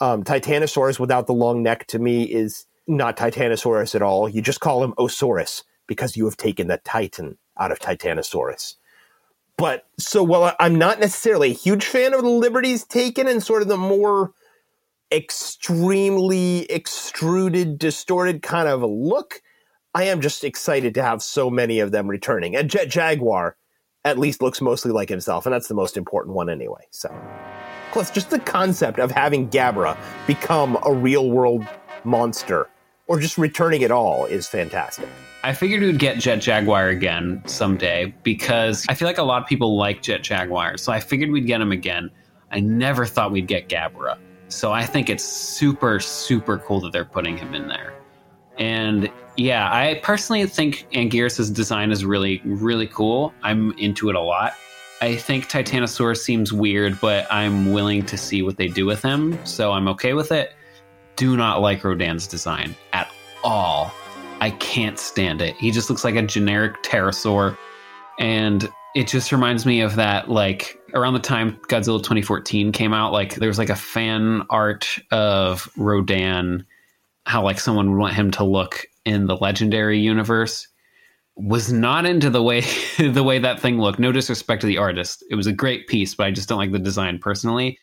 Um, 0.00 0.24
Titanosaurus 0.24 0.98
without 0.98 1.26
the 1.26 1.34
long 1.34 1.62
neck 1.62 1.86
to 1.88 1.98
me 1.98 2.24
is 2.24 2.66
not 2.90 3.16
Titanosaurus 3.16 3.94
at 3.94 4.02
all. 4.02 4.28
You 4.28 4.42
just 4.42 4.60
call 4.60 4.82
him 4.82 4.94
Osaurus 4.98 5.62
because 5.86 6.16
you 6.16 6.24
have 6.24 6.36
taken 6.36 6.68
the 6.68 6.78
Titan 6.78 7.38
out 7.58 7.72
of 7.72 7.78
Titanosaurus. 7.78 8.74
But 9.56 9.86
so, 9.98 10.22
while 10.22 10.54
I'm 10.58 10.76
not 10.76 11.00
necessarily 11.00 11.50
a 11.50 11.54
huge 11.54 11.84
fan 11.84 12.14
of 12.14 12.22
the 12.22 12.28
liberties 12.28 12.84
taken 12.84 13.28
and 13.28 13.42
sort 13.42 13.60
of 13.60 13.68
the 13.68 13.76
more 13.76 14.32
extremely 15.12 16.70
extruded, 16.70 17.78
distorted 17.78 18.42
kind 18.42 18.68
of 18.68 18.82
look, 18.82 19.42
I 19.94 20.04
am 20.04 20.20
just 20.20 20.44
excited 20.44 20.94
to 20.94 21.02
have 21.02 21.22
so 21.22 21.50
many 21.50 21.80
of 21.80 21.90
them 21.90 22.08
returning. 22.08 22.56
And 22.56 22.70
Jet 22.70 22.88
Jaguar 22.88 23.56
at 24.04 24.18
least 24.18 24.40
looks 24.40 24.60
mostly 24.60 24.92
like 24.92 25.08
himself, 25.08 25.44
and 25.44 25.52
that's 25.52 25.68
the 25.68 25.74
most 25.74 25.96
important 25.96 26.34
one 26.34 26.48
anyway. 26.48 26.86
So, 26.90 27.14
plus, 27.92 28.10
just 28.10 28.30
the 28.30 28.38
concept 28.38 28.98
of 28.98 29.10
having 29.10 29.50
Gabra 29.50 29.98
become 30.26 30.78
a 30.84 30.92
real 30.92 31.30
world 31.30 31.66
monster 32.04 32.68
or 33.10 33.18
just 33.18 33.36
returning 33.36 33.82
it 33.82 33.90
all 33.90 34.24
is 34.26 34.46
fantastic. 34.46 35.08
I 35.42 35.52
figured 35.52 35.82
we'd 35.82 35.98
get 35.98 36.20
Jet 36.20 36.36
Jaguar 36.36 36.90
again 36.90 37.42
someday 37.44 38.14
because 38.22 38.86
I 38.88 38.94
feel 38.94 39.08
like 39.08 39.18
a 39.18 39.24
lot 39.24 39.42
of 39.42 39.48
people 39.48 39.76
like 39.76 40.00
Jet 40.00 40.22
Jaguar. 40.22 40.76
So 40.76 40.92
I 40.92 41.00
figured 41.00 41.32
we'd 41.32 41.48
get 41.48 41.60
him 41.60 41.72
again. 41.72 42.08
I 42.52 42.60
never 42.60 43.04
thought 43.04 43.32
we'd 43.32 43.48
get 43.48 43.68
Gabra. 43.68 44.16
So 44.46 44.70
I 44.70 44.86
think 44.86 45.10
it's 45.10 45.24
super, 45.24 45.98
super 45.98 46.58
cool 46.58 46.80
that 46.82 46.92
they're 46.92 47.04
putting 47.04 47.36
him 47.36 47.52
in 47.52 47.66
there. 47.66 47.94
And 48.58 49.10
yeah, 49.36 49.68
I 49.72 49.98
personally 50.04 50.46
think 50.46 50.86
Anguirus' 50.92 51.52
design 51.52 51.90
is 51.90 52.04
really, 52.04 52.40
really 52.44 52.86
cool. 52.86 53.34
I'm 53.42 53.72
into 53.72 54.08
it 54.10 54.14
a 54.14 54.20
lot. 54.20 54.52
I 55.02 55.16
think 55.16 55.48
Titanosaurus 55.48 56.18
seems 56.18 56.52
weird, 56.52 57.00
but 57.00 57.26
I'm 57.28 57.72
willing 57.72 58.06
to 58.06 58.16
see 58.16 58.42
what 58.42 58.56
they 58.56 58.68
do 58.68 58.86
with 58.86 59.02
him. 59.02 59.36
So 59.44 59.72
I'm 59.72 59.88
okay 59.88 60.14
with 60.14 60.30
it 60.30 60.54
do 61.20 61.36
not 61.36 61.60
like 61.60 61.84
Rodan's 61.84 62.26
design 62.26 62.74
at 62.94 63.12
all. 63.44 63.92
I 64.40 64.52
can't 64.52 64.98
stand 64.98 65.42
it. 65.42 65.54
He 65.56 65.70
just 65.70 65.90
looks 65.90 66.02
like 66.02 66.14
a 66.14 66.22
generic 66.22 66.82
pterosaur. 66.82 67.58
And 68.18 68.66
it 68.94 69.06
just 69.06 69.30
reminds 69.30 69.66
me 69.66 69.82
of 69.82 69.96
that, 69.96 70.30
like, 70.30 70.80
around 70.94 71.12
the 71.12 71.20
time 71.20 71.58
Godzilla 71.68 71.98
2014 71.98 72.72
came 72.72 72.94
out, 72.94 73.12
like, 73.12 73.34
there 73.34 73.50
was 73.50 73.58
like 73.58 73.68
a 73.68 73.76
fan 73.76 74.46
art 74.48 74.98
of 75.10 75.70
Rodan, 75.76 76.64
how, 77.26 77.42
like, 77.42 77.60
someone 77.60 77.90
would 77.90 77.98
want 77.98 78.14
him 78.14 78.30
to 78.30 78.44
look 78.44 78.86
in 79.04 79.26
the 79.26 79.36
legendary 79.36 79.98
universe. 79.98 80.68
Was 81.36 81.70
not 81.70 82.06
into 82.06 82.30
the 82.30 82.42
way 82.42 82.62
the 82.98 83.22
way 83.22 83.38
that 83.40 83.60
thing 83.60 83.78
looked. 83.78 83.98
No 83.98 84.10
disrespect 84.10 84.62
to 84.62 84.66
the 84.66 84.78
artist. 84.78 85.22
It 85.30 85.34
was 85.34 85.46
a 85.46 85.52
great 85.52 85.86
piece, 85.86 86.14
but 86.14 86.26
I 86.28 86.30
just 86.30 86.48
don't 86.48 86.58
like 86.58 86.72
the 86.72 86.78
design 86.78 87.18
personally. 87.18 87.78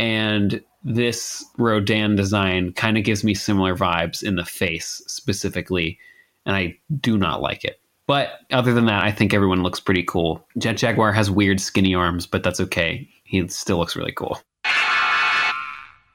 And 0.00 0.62
this 0.82 1.44
Rodan 1.58 2.16
design 2.16 2.72
kind 2.72 2.96
of 2.96 3.04
gives 3.04 3.22
me 3.22 3.34
similar 3.34 3.76
vibes 3.76 4.22
in 4.22 4.36
the 4.36 4.46
face 4.46 5.02
specifically, 5.06 5.98
and 6.46 6.56
I 6.56 6.78
do 7.00 7.18
not 7.18 7.42
like 7.42 7.64
it. 7.64 7.78
But 8.06 8.40
other 8.50 8.72
than 8.72 8.86
that, 8.86 9.04
I 9.04 9.12
think 9.12 9.34
everyone 9.34 9.62
looks 9.62 9.78
pretty 9.78 10.02
cool. 10.02 10.42
Jet 10.56 10.78
Jaguar 10.78 11.12
has 11.12 11.30
weird 11.30 11.60
skinny 11.60 11.94
arms, 11.94 12.26
but 12.26 12.42
that's 12.42 12.60
okay. 12.60 13.06
He 13.24 13.46
still 13.48 13.76
looks 13.76 13.94
really 13.94 14.12
cool. 14.12 14.40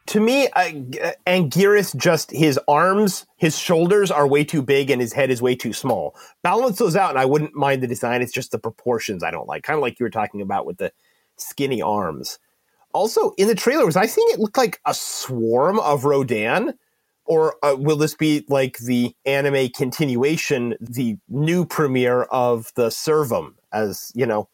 To 0.07 0.19
me, 0.19 0.47
uh, 0.47 0.71
Anguirus 1.27 1.95
just 1.95 2.31
his 2.31 2.59
arms, 2.67 3.27
his 3.37 3.55
shoulders 3.55 4.09
are 4.09 4.27
way 4.27 4.43
too 4.43 4.63
big, 4.63 4.89
and 4.89 4.99
his 4.99 5.13
head 5.13 5.29
is 5.29 5.43
way 5.43 5.55
too 5.55 5.73
small. 5.73 6.15
Balance 6.41 6.79
those 6.79 6.95
out, 6.95 7.11
and 7.11 7.19
I 7.19 7.25
wouldn't 7.25 7.53
mind 7.53 7.83
the 7.83 7.87
design. 7.87 8.23
It's 8.23 8.33
just 8.33 8.51
the 8.51 8.57
proportions 8.57 9.23
I 9.23 9.29
don't 9.29 9.47
like. 9.47 9.61
Kind 9.61 9.77
of 9.77 9.83
like 9.83 9.99
you 9.99 10.05
were 10.05 10.09
talking 10.09 10.41
about 10.41 10.65
with 10.65 10.77
the 10.77 10.91
skinny 11.37 11.83
arms. 11.83 12.39
Also, 12.95 13.31
in 13.31 13.49
the 13.49 13.55
trailer, 13.55 13.85
was 13.85 13.97
I 13.97 14.05
seeing 14.05 14.27
it 14.29 14.39
look 14.39 14.57
like 14.57 14.79
a 14.85 14.93
swarm 14.93 15.79
of 15.79 16.05
Rodan? 16.05 16.73
Or 17.25 17.57
uh, 17.61 17.75
will 17.77 17.97
this 17.97 18.15
be 18.15 18.45
like 18.47 18.77
the 18.77 19.13
anime 19.25 19.67
continuation, 19.75 20.75
the 20.79 21.17
new 21.27 21.65
premiere 21.65 22.23
of 22.23 22.71
the 22.75 22.87
Servum 22.87 23.55
as, 23.73 24.13
you 24.15 24.25
know, 24.25 24.47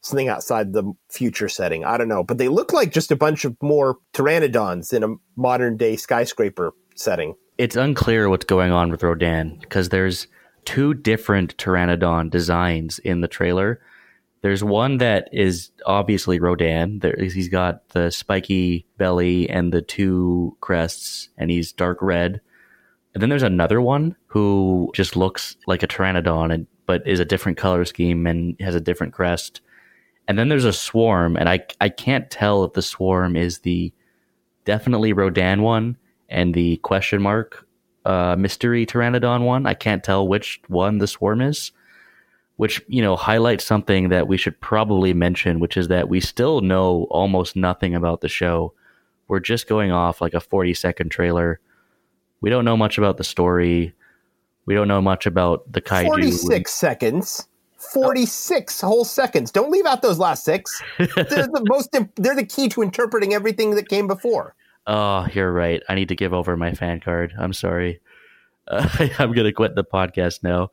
something 0.00 0.28
outside 0.28 0.72
the 0.72 0.92
future 1.08 1.48
setting? 1.48 1.84
I 1.84 1.96
don't 1.96 2.08
know. 2.08 2.24
But 2.24 2.38
they 2.38 2.48
look 2.48 2.72
like 2.72 2.92
just 2.92 3.12
a 3.12 3.16
bunch 3.16 3.44
of 3.44 3.56
more 3.62 3.98
pteranodons 4.12 4.92
in 4.92 5.04
a 5.04 5.14
modern 5.36 5.76
day 5.76 5.94
skyscraper 5.94 6.72
setting. 6.96 7.36
It's 7.58 7.76
unclear 7.76 8.28
what's 8.28 8.44
going 8.44 8.72
on 8.72 8.90
with 8.90 9.04
Rodan 9.04 9.58
because 9.60 9.90
there's 9.90 10.26
two 10.64 10.94
different 10.94 11.56
pteranodon 11.58 12.30
designs 12.30 12.98
in 12.98 13.20
the 13.20 13.28
trailer 13.28 13.80
there's 14.44 14.62
one 14.62 14.98
that 14.98 15.30
is 15.32 15.70
obviously 15.86 16.38
Rodan. 16.38 16.98
There, 16.98 17.16
he's 17.18 17.48
got 17.48 17.88
the 17.88 18.10
spiky 18.10 18.84
belly 18.98 19.48
and 19.48 19.72
the 19.72 19.80
two 19.80 20.54
crests, 20.60 21.30
and 21.38 21.50
he's 21.50 21.72
dark 21.72 21.96
red. 22.02 22.42
And 23.14 23.22
then 23.22 23.30
there's 23.30 23.42
another 23.42 23.80
one 23.80 24.14
who 24.26 24.90
just 24.94 25.16
looks 25.16 25.56
like 25.66 25.82
a 25.82 25.86
pteranodon, 25.86 26.52
and, 26.52 26.66
but 26.84 27.08
is 27.08 27.20
a 27.20 27.24
different 27.24 27.56
color 27.56 27.86
scheme 27.86 28.26
and 28.26 28.54
has 28.60 28.74
a 28.74 28.82
different 28.82 29.14
crest. 29.14 29.62
And 30.28 30.38
then 30.38 30.50
there's 30.50 30.66
a 30.66 30.74
swarm, 30.74 31.38
and 31.38 31.48
I 31.48 31.64
I 31.80 31.88
can't 31.88 32.30
tell 32.30 32.64
if 32.64 32.74
the 32.74 32.82
swarm 32.82 33.36
is 33.36 33.60
the 33.60 33.94
definitely 34.66 35.14
Rodan 35.14 35.62
one 35.62 35.96
and 36.28 36.52
the 36.52 36.76
question 36.78 37.22
mark 37.22 37.66
uh, 38.04 38.36
mystery 38.38 38.84
pteranodon 38.84 39.46
one. 39.46 39.64
I 39.64 39.72
can't 39.72 40.04
tell 40.04 40.28
which 40.28 40.60
one 40.68 40.98
the 40.98 41.06
swarm 41.06 41.40
is 41.40 41.72
which 42.56 42.82
you 42.88 43.02
know 43.02 43.16
highlights 43.16 43.64
something 43.64 44.08
that 44.08 44.28
we 44.28 44.36
should 44.36 44.60
probably 44.60 45.12
mention, 45.12 45.60
which 45.60 45.76
is 45.76 45.88
that 45.88 46.08
we 46.08 46.20
still 46.20 46.60
know 46.60 47.06
almost 47.10 47.56
nothing 47.56 47.94
about 47.94 48.20
the 48.20 48.28
show. 48.28 48.72
We're 49.28 49.40
just 49.40 49.68
going 49.68 49.90
off 49.90 50.20
like 50.20 50.34
a 50.34 50.40
40 50.40 50.74
second 50.74 51.10
trailer. 51.10 51.60
We 52.40 52.50
don't 52.50 52.64
know 52.64 52.76
much 52.76 52.98
about 52.98 53.16
the 53.16 53.24
story. 53.24 53.94
We 54.66 54.74
don't 54.74 54.88
know 54.88 55.00
much 55.00 55.26
about 55.26 55.70
the 55.72 55.80
kaiju. 55.80 56.06
46 56.06 56.72
seconds. 56.72 57.48
46 57.92 58.82
oh. 58.82 58.86
whole 58.86 59.04
seconds. 59.04 59.50
Don't 59.50 59.70
leave 59.70 59.86
out 59.86 60.02
those 60.02 60.18
last 60.18 60.44
six. 60.44 60.82
they're 60.98 61.06
the 61.24 61.64
most 61.68 61.96
they're 62.16 62.34
the 62.34 62.46
key 62.46 62.68
to 62.70 62.82
interpreting 62.82 63.34
everything 63.34 63.74
that 63.74 63.88
came 63.88 64.06
before. 64.06 64.54
Oh, 64.86 65.26
you're 65.32 65.52
right. 65.52 65.82
I 65.88 65.94
need 65.94 66.08
to 66.08 66.16
give 66.16 66.32
over 66.32 66.56
my 66.56 66.72
fan 66.72 67.00
card. 67.00 67.32
I'm 67.38 67.52
sorry. 67.52 68.00
Uh, 68.68 68.88
I'm 69.18 69.32
going 69.32 69.44
to 69.46 69.52
quit 69.52 69.74
the 69.74 69.84
podcast 69.84 70.42
now. 70.42 70.70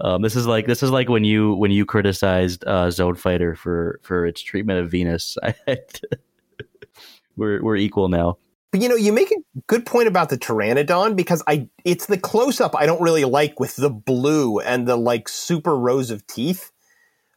Um, 0.00 0.22
this 0.22 0.36
is 0.36 0.46
like 0.46 0.66
this 0.66 0.82
is 0.82 0.90
like 0.90 1.08
when 1.08 1.24
you 1.24 1.54
when 1.54 1.70
you 1.70 1.86
criticized 1.86 2.64
uh, 2.66 2.90
Zone 2.90 3.14
Fighter 3.14 3.54
for 3.54 3.98
for 4.02 4.26
its 4.26 4.42
treatment 4.42 4.80
of 4.80 4.90
Venus. 4.90 5.38
we're 7.36 7.62
we're 7.62 7.76
equal 7.76 8.08
now. 8.08 8.36
But 8.72 8.82
you 8.82 8.88
know, 8.88 8.96
you 8.96 9.12
make 9.12 9.30
a 9.30 9.60
good 9.68 9.86
point 9.86 10.08
about 10.08 10.28
the 10.28 10.36
Pteranodon 10.36 11.16
because 11.16 11.42
I 11.46 11.68
it's 11.84 12.06
the 12.06 12.18
close 12.18 12.60
up 12.60 12.76
I 12.76 12.84
don't 12.84 13.00
really 13.00 13.24
like 13.24 13.58
with 13.58 13.76
the 13.76 13.90
blue 13.90 14.58
and 14.60 14.86
the 14.86 14.96
like 14.96 15.28
super 15.28 15.76
rows 15.76 16.10
of 16.10 16.26
teeth. 16.26 16.72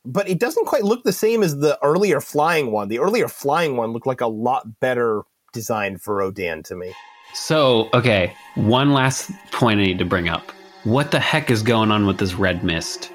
But 0.05 0.27
it 0.27 0.39
doesn't 0.39 0.65
quite 0.65 0.83
look 0.83 1.03
the 1.03 1.13
same 1.13 1.43
as 1.43 1.57
the 1.57 1.77
earlier 1.83 2.19
flying 2.19 2.71
one. 2.71 2.87
The 2.87 2.99
earlier 2.99 3.27
flying 3.27 3.77
one 3.77 3.91
looked 3.91 4.07
like 4.07 4.21
a 4.21 4.27
lot 4.27 4.79
better 4.79 5.23
designed 5.53 6.01
for 6.01 6.15
Rodan 6.15 6.63
to 6.63 6.75
me. 6.75 6.93
So, 7.33 7.89
okay, 7.93 8.33
one 8.55 8.91
last 8.93 9.29
point 9.51 9.79
I 9.79 9.83
need 9.83 9.99
to 9.99 10.05
bring 10.05 10.29
up 10.29 10.51
what 10.83 11.11
the 11.11 11.19
heck 11.19 11.51
is 11.51 11.61
going 11.61 11.91
on 11.91 12.05
with 12.05 12.17
this 12.17 12.35
red 12.35 12.63
mist? 12.63 13.11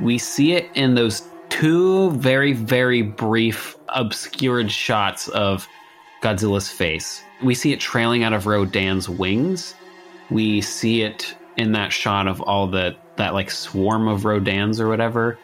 We 0.00 0.18
see 0.18 0.52
it 0.52 0.68
in 0.74 0.94
those 0.94 1.22
two 1.48 2.10
very, 2.12 2.52
very 2.52 3.02
brief, 3.02 3.76
obscured 3.88 4.70
shots 4.70 5.28
of 5.28 5.68
Godzilla's 6.22 6.68
face. 6.68 7.22
We 7.42 7.54
see 7.54 7.72
it 7.72 7.80
trailing 7.80 8.24
out 8.24 8.32
of 8.32 8.46
Rodan's 8.46 9.08
wings. 9.08 9.74
We 10.30 10.60
see 10.60 11.02
it 11.02 11.36
in 11.56 11.72
that 11.72 11.92
shot 11.92 12.26
of 12.26 12.40
all 12.40 12.66
the 12.66 12.96
that 13.16 13.34
like 13.34 13.50
swarm 13.50 14.08
of 14.08 14.22
Rodans 14.22 14.80
or 14.80 14.88
whatever. 14.88 15.38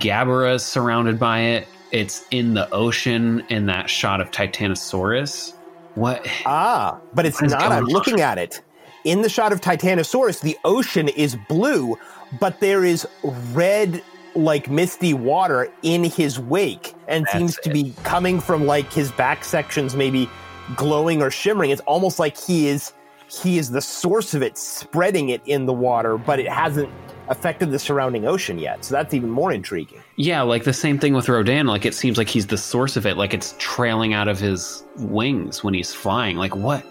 Gabara 0.00 0.54
is 0.54 0.62
surrounded 0.62 1.18
by 1.18 1.40
it. 1.40 1.68
It's 1.90 2.24
in 2.30 2.54
the 2.54 2.70
ocean 2.70 3.44
in 3.48 3.66
that 3.66 3.90
shot 3.90 4.20
of 4.20 4.30
Titanosaurus. 4.30 5.54
What? 5.94 6.26
Ah, 6.44 7.00
but 7.14 7.26
it's 7.26 7.40
not. 7.40 7.62
I'm 7.62 7.84
looking 7.84 8.20
at 8.20 8.38
it 8.38 8.60
in 9.04 9.22
the 9.22 9.28
shot 9.28 9.52
of 9.52 9.60
Titanosaurus, 9.60 10.40
the 10.40 10.58
ocean 10.64 11.08
is 11.08 11.36
blue, 11.48 11.98
but 12.40 12.60
there 12.60 12.84
is 12.84 13.06
red, 13.52 14.02
like 14.34 14.68
misty 14.68 15.14
water 15.14 15.70
in 15.82 16.04
his 16.04 16.40
wake 16.40 16.94
and 17.06 17.24
That's 17.24 17.36
seems 17.36 17.56
to 17.58 17.70
be 17.70 17.94
coming 18.02 18.40
from 18.40 18.66
like 18.66 18.92
his 18.92 19.12
back 19.12 19.44
sections, 19.44 19.94
maybe 19.94 20.28
glowing 20.76 21.22
or 21.22 21.30
shimmering. 21.30 21.70
It's 21.70 21.82
almost 21.82 22.18
like 22.18 22.36
he 22.36 22.66
is 22.68 22.92
he 23.28 23.58
is 23.58 23.70
the 23.70 23.80
source 23.80 24.34
of 24.34 24.42
it, 24.42 24.56
spreading 24.58 25.30
it 25.30 25.42
in 25.46 25.66
the 25.66 25.72
water, 25.72 26.18
but 26.18 26.38
it 26.38 26.48
hasn't 26.48 26.90
affected 27.28 27.70
the 27.70 27.78
surrounding 27.78 28.26
ocean 28.26 28.58
yet. 28.58 28.84
So 28.84 28.94
that's 28.94 29.14
even 29.14 29.30
more 29.30 29.50
intriguing. 29.52 30.02
Yeah, 30.16 30.42
like 30.42 30.64
the 30.64 30.72
same 30.72 30.98
thing 30.98 31.14
with 31.14 31.28
Rodan. 31.28 31.66
Like 31.66 31.84
it 31.84 31.94
seems 31.94 32.18
like 32.18 32.28
he's 32.28 32.46
the 32.48 32.58
source 32.58 32.96
of 32.96 33.06
it. 33.06 33.16
Like 33.16 33.32
it's 33.34 33.54
trailing 33.58 34.12
out 34.14 34.28
of 34.28 34.38
his 34.38 34.84
wings 34.96 35.64
when 35.64 35.74
he's 35.74 35.92
flying. 35.92 36.36
Like 36.36 36.54
what? 36.54 36.84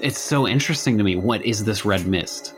It's 0.00 0.18
so 0.18 0.46
interesting 0.46 0.98
to 0.98 1.04
me. 1.04 1.16
What 1.16 1.44
is 1.44 1.64
this 1.64 1.84
red 1.84 2.06
mist? 2.06 2.54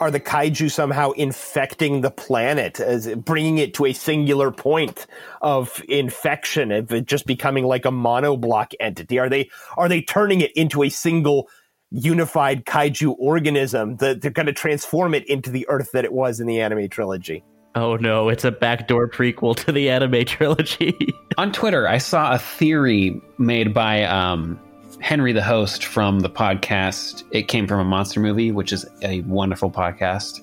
are 0.00 0.10
the 0.10 0.20
kaiju 0.20 0.70
somehow 0.70 1.10
infecting 1.12 2.00
the 2.00 2.10
planet, 2.10 2.80
as 2.80 3.08
bringing 3.14 3.58
it 3.58 3.74
to 3.74 3.86
a 3.86 3.92
singular 3.92 4.50
point 4.50 5.06
of 5.40 5.82
infection, 5.88 6.70
of 6.70 6.92
it 6.92 7.06
just 7.06 7.26
becoming 7.26 7.64
like 7.64 7.84
a 7.84 7.90
monoblock 7.90 8.74
entity? 8.80 9.18
Are 9.18 9.28
they 9.28 9.50
are 9.76 9.88
they 9.88 10.02
turning 10.02 10.40
it 10.40 10.52
into 10.52 10.82
a 10.82 10.88
single 10.88 11.48
unified 11.90 12.64
kaiju 12.64 13.14
organism 13.18 13.96
that 13.96 14.20
they're 14.20 14.30
going 14.30 14.46
to 14.46 14.52
transform 14.52 15.14
it 15.14 15.26
into 15.28 15.50
the 15.50 15.66
Earth 15.68 15.92
that 15.92 16.04
it 16.04 16.12
was 16.12 16.40
in 16.40 16.46
the 16.46 16.60
anime 16.60 16.88
trilogy? 16.88 17.44
Oh 17.74 17.96
no, 17.96 18.28
it's 18.28 18.44
a 18.44 18.52
backdoor 18.52 19.08
prequel 19.08 19.56
to 19.64 19.72
the 19.72 19.90
anime 19.90 20.24
trilogy. 20.24 20.94
On 21.38 21.52
Twitter, 21.52 21.86
I 21.86 21.98
saw 21.98 22.32
a 22.32 22.38
theory 22.38 23.20
made 23.38 23.74
by 23.74 24.04
um, 24.04 24.58
Henry, 25.00 25.32
the 25.32 25.42
host 25.42 25.84
from 25.84 26.20
the 26.20 26.30
podcast. 26.30 27.24
It 27.30 27.48
came 27.48 27.66
from 27.66 27.80
a 27.80 27.84
monster 27.84 28.20
movie, 28.20 28.50
which 28.50 28.72
is 28.72 28.86
a 29.02 29.20
wonderful 29.22 29.70
podcast. 29.70 30.40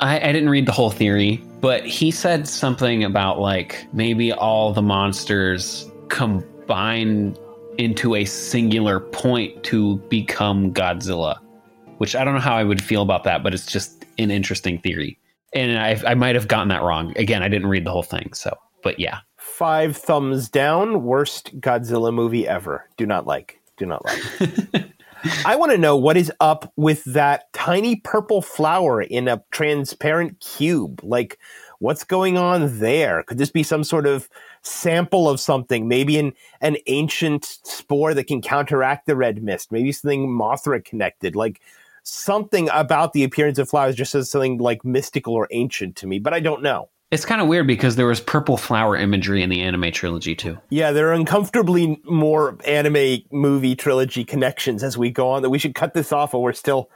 I, 0.00 0.16
I 0.28 0.32
didn't 0.32 0.48
read 0.48 0.66
the 0.66 0.72
whole 0.72 0.90
theory, 0.90 1.42
but 1.60 1.84
he 1.84 2.10
said 2.10 2.48
something 2.48 3.04
about 3.04 3.38
like 3.38 3.86
maybe 3.92 4.32
all 4.32 4.72
the 4.72 4.82
monsters 4.82 5.90
combine 6.08 7.36
into 7.78 8.14
a 8.14 8.24
singular 8.24 9.00
point 9.00 9.62
to 9.64 9.96
become 10.08 10.72
Godzilla, 10.72 11.38
which 11.98 12.16
I 12.16 12.24
don't 12.24 12.34
know 12.34 12.40
how 12.40 12.56
I 12.56 12.64
would 12.64 12.82
feel 12.82 13.02
about 13.02 13.24
that, 13.24 13.42
but 13.42 13.54
it's 13.54 13.66
just 13.66 14.04
an 14.18 14.30
interesting 14.30 14.78
theory. 14.78 15.18
And 15.52 15.78
I, 15.78 16.00
I 16.10 16.14
might 16.14 16.34
have 16.34 16.48
gotten 16.48 16.68
that 16.68 16.82
wrong. 16.82 17.12
Again, 17.16 17.42
I 17.42 17.48
didn't 17.48 17.68
read 17.68 17.84
the 17.84 17.90
whole 17.90 18.02
thing, 18.02 18.32
so 18.32 18.56
but 18.82 18.98
yeah. 18.98 19.20
Five 19.36 19.96
thumbs 19.96 20.48
down. 20.48 21.02
Worst 21.02 21.60
Godzilla 21.60 22.14
movie 22.14 22.48
ever. 22.48 22.88
Do 22.96 23.04
not 23.04 23.26
like. 23.26 23.59
Do 23.80 23.86
not 23.86 24.04
like. 24.04 24.84
I 25.44 25.56
want 25.56 25.72
to 25.72 25.78
know 25.78 25.96
what 25.96 26.16
is 26.16 26.30
up 26.38 26.70
with 26.76 27.02
that 27.04 27.52
tiny 27.54 27.96
purple 27.96 28.42
flower 28.42 29.00
in 29.00 29.26
a 29.26 29.42
transparent 29.50 30.38
cube. 30.40 31.00
Like, 31.02 31.38
what's 31.78 32.04
going 32.04 32.36
on 32.36 32.78
there? 32.78 33.22
Could 33.22 33.38
this 33.38 33.50
be 33.50 33.62
some 33.62 33.82
sort 33.82 34.06
of 34.06 34.28
sample 34.60 35.28
of 35.28 35.40
something? 35.40 35.88
Maybe 35.88 36.18
an, 36.18 36.34
an 36.60 36.76
ancient 36.88 37.44
spore 37.44 38.12
that 38.12 38.26
can 38.28 38.42
counteract 38.42 39.06
the 39.06 39.16
red 39.16 39.42
mist? 39.42 39.72
Maybe 39.72 39.92
something 39.92 40.28
Mothra 40.28 40.84
connected? 40.84 41.34
Like, 41.34 41.60
something 42.02 42.68
about 42.72 43.14
the 43.14 43.24
appearance 43.24 43.58
of 43.58 43.70
flowers 43.70 43.96
just 43.96 44.12
says 44.12 44.30
something 44.30 44.58
like 44.58 44.84
mystical 44.84 45.34
or 45.34 45.48
ancient 45.52 45.96
to 45.96 46.06
me, 46.06 46.18
but 46.18 46.34
I 46.34 46.40
don't 46.40 46.62
know. 46.62 46.90
It's 47.10 47.24
kind 47.24 47.40
of 47.40 47.48
weird 47.48 47.66
because 47.66 47.96
there 47.96 48.06
was 48.06 48.20
purple 48.20 48.56
flower 48.56 48.96
imagery 48.96 49.42
in 49.42 49.50
the 49.50 49.62
anime 49.62 49.90
trilogy 49.90 50.36
too. 50.36 50.58
Yeah, 50.68 50.92
there 50.92 51.08
are 51.08 51.12
uncomfortably 51.12 52.00
more 52.04 52.56
anime 52.64 53.22
movie 53.32 53.74
trilogy 53.74 54.24
connections 54.24 54.84
as 54.84 54.96
we 54.96 55.10
go 55.10 55.28
on 55.30 55.42
that 55.42 55.50
we 55.50 55.58
should 55.58 55.74
cut 55.74 55.92
this 55.92 56.12
off 56.12 56.34
or 56.34 56.42
we're 56.42 56.52
still 56.52 56.88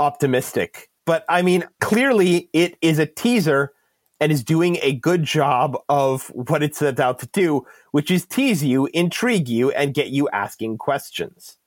optimistic. 0.00 0.90
But 1.06 1.24
I 1.28 1.42
mean, 1.42 1.64
clearly 1.80 2.50
it 2.52 2.76
is 2.80 2.98
a 2.98 3.06
teaser 3.06 3.72
and 4.18 4.32
is 4.32 4.42
doing 4.42 4.78
a 4.82 4.94
good 4.94 5.22
job 5.22 5.76
of 5.88 6.26
what 6.34 6.62
it's 6.62 6.78
set 6.78 6.98
out 6.98 7.20
to 7.20 7.26
do, 7.28 7.64
which 7.92 8.10
is 8.10 8.26
tease 8.26 8.64
you, 8.64 8.88
intrigue 8.92 9.48
you, 9.48 9.70
and 9.72 9.94
get 9.94 10.08
you 10.08 10.28
asking 10.30 10.78
questions. 10.78 11.58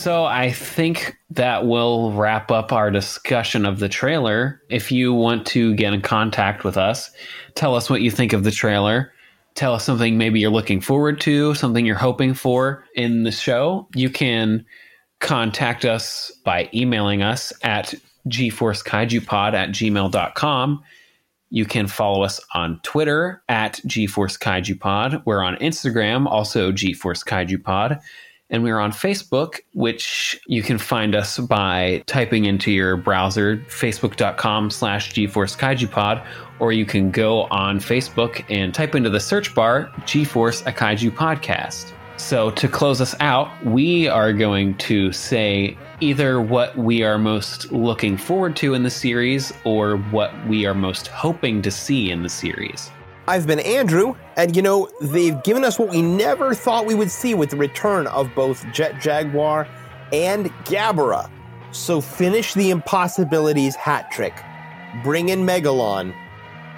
So 0.00 0.24
I 0.24 0.50
think 0.50 1.18
that 1.28 1.66
will 1.66 2.14
wrap 2.14 2.50
up 2.50 2.72
our 2.72 2.90
discussion 2.90 3.66
of 3.66 3.80
the 3.80 3.88
trailer. 3.90 4.62
If 4.70 4.90
you 4.90 5.12
want 5.12 5.46
to 5.48 5.74
get 5.74 5.92
in 5.92 6.00
contact 6.00 6.64
with 6.64 6.78
us, 6.78 7.10
tell 7.54 7.74
us 7.74 7.90
what 7.90 8.00
you 8.00 8.10
think 8.10 8.32
of 8.32 8.42
the 8.42 8.50
trailer. 8.50 9.12
Tell 9.56 9.74
us 9.74 9.84
something 9.84 10.16
maybe 10.16 10.40
you're 10.40 10.50
looking 10.50 10.80
forward 10.80 11.20
to, 11.20 11.54
something 11.54 11.84
you're 11.84 11.96
hoping 11.96 12.32
for 12.32 12.82
in 12.94 13.24
the 13.24 13.30
show. 13.30 13.88
You 13.94 14.08
can 14.08 14.64
contact 15.18 15.84
us 15.84 16.32
by 16.46 16.70
emailing 16.72 17.20
us 17.20 17.52
at 17.62 17.92
gforcekaijupod 18.26 19.52
at 19.52 19.68
gmail.com. 19.68 20.82
You 21.50 21.66
can 21.66 21.86
follow 21.86 22.22
us 22.22 22.40
on 22.54 22.80
Twitter 22.84 23.42
at 23.50 23.74
gforcekaijupod. 23.86 25.26
We're 25.26 25.42
on 25.42 25.56
Instagram, 25.56 26.26
also 26.26 26.72
gforcekaijupod. 26.72 28.00
And 28.50 28.64
we're 28.64 28.78
on 28.78 28.90
Facebook, 28.90 29.60
which 29.74 30.40
you 30.46 30.62
can 30.62 30.76
find 30.76 31.14
us 31.14 31.38
by 31.38 32.02
typing 32.06 32.46
into 32.46 32.72
your 32.72 32.96
browser 32.96 33.58
facebook.com 33.68 34.70
slash 34.70 35.12
G-Force 35.12 35.54
Kaijupod, 35.54 36.26
or 36.58 36.72
you 36.72 36.84
can 36.84 37.12
go 37.12 37.44
on 37.44 37.78
Facebook 37.78 38.44
and 38.50 38.74
type 38.74 38.94
into 38.94 39.08
the 39.08 39.20
search 39.20 39.54
bar 39.54 39.90
G-Force 40.04 40.62
a 40.62 40.72
Kaiju 40.72 41.12
Podcast. 41.12 41.92
So 42.16 42.50
to 42.50 42.68
close 42.68 43.00
us 43.00 43.14
out, 43.20 43.48
we 43.64 44.06
are 44.06 44.32
going 44.32 44.76
to 44.78 45.10
say 45.10 45.78
either 46.00 46.40
what 46.40 46.76
we 46.76 47.02
are 47.02 47.18
most 47.18 47.72
looking 47.72 48.18
forward 48.18 48.56
to 48.56 48.74
in 48.74 48.82
the 48.82 48.90
series 48.90 49.52
or 49.64 49.96
what 49.96 50.34
we 50.46 50.66
are 50.66 50.74
most 50.74 51.06
hoping 51.06 51.62
to 51.62 51.70
see 51.70 52.10
in 52.10 52.22
the 52.22 52.28
series. 52.28 52.90
I've 53.30 53.46
been 53.46 53.60
Andrew, 53.60 54.16
and 54.36 54.56
you 54.56 54.60
know, 54.60 54.90
they've 55.00 55.40
given 55.44 55.62
us 55.62 55.78
what 55.78 55.88
we 55.88 56.02
never 56.02 56.52
thought 56.52 56.84
we 56.84 56.96
would 56.96 57.12
see 57.12 57.32
with 57.32 57.50
the 57.50 57.56
return 57.56 58.08
of 58.08 58.34
both 58.34 58.66
Jet 58.72 59.00
Jaguar 59.00 59.68
and 60.12 60.46
Gabara. 60.64 61.30
So 61.70 62.00
finish 62.00 62.54
the 62.54 62.70
impossibilities 62.70 63.76
hat 63.76 64.10
trick, 64.10 64.34
bring 65.04 65.28
in 65.28 65.46
Megalon, 65.46 66.12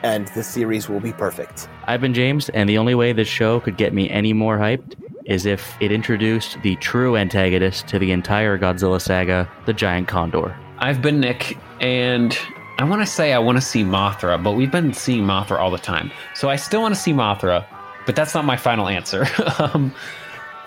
and 0.02 0.28
the 0.28 0.42
series 0.42 0.90
will 0.90 1.00
be 1.00 1.14
perfect. 1.14 1.70
I've 1.84 2.02
been 2.02 2.12
James, 2.12 2.50
and 2.50 2.68
the 2.68 2.76
only 2.76 2.94
way 2.94 3.14
this 3.14 3.28
show 3.28 3.58
could 3.58 3.78
get 3.78 3.94
me 3.94 4.10
any 4.10 4.34
more 4.34 4.58
hyped 4.58 4.94
is 5.24 5.46
if 5.46 5.74
it 5.80 5.90
introduced 5.90 6.58
the 6.62 6.76
true 6.76 7.16
antagonist 7.16 7.88
to 7.88 7.98
the 7.98 8.12
entire 8.12 8.58
Godzilla 8.58 9.00
saga, 9.00 9.50
the 9.64 9.72
giant 9.72 10.06
condor. 10.06 10.54
I've 10.76 11.00
been 11.00 11.18
Nick, 11.18 11.56
and 11.80 12.38
I 12.78 12.84
want 12.84 13.02
to 13.02 13.06
say 13.06 13.32
I 13.32 13.38
want 13.38 13.56
to 13.58 13.62
see 13.62 13.84
Mothra, 13.84 14.42
but 14.42 14.52
we've 14.52 14.70
been 14.70 14.92
seeing 14.92 15.24
Mothra 15.24 15.58
all 15.58 15.70
the 15.70 15.78
time. 15.78 16.10
So 16.34 16.48
I 16.48 16.56
still 16.56 16.80
want 16.80 16.94
to 16.94 17.00
see 17.00 17.12
Mothra, 17.12 17.64
but 18.06 18.16
that's 18.16 18.34
not 18.34 18.44
my 18.44 18.56
final 18.56 18.88
answer. 18.88 19.26
um, 19.58 19.94